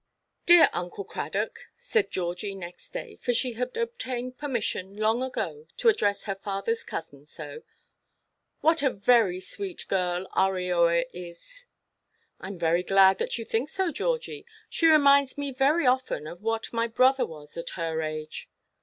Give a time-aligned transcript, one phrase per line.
[0.47, 5.89] "Dear Uncle Cradock," said Georgie next day, for she had obtained permission long ago to
[5.89, 7.61] address her fatherʼs cousin so,
[8.61, 11.67] "what a very sweet girl our Eoa is!"
[12.39, 16.41] "I am very glad that you think so, Georgie; she reminds me very often of
[16.41, 18.49] what my brother was at her age."